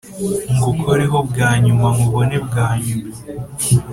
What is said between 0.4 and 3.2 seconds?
ngukoreho bwa nyumankubone bwa nyuma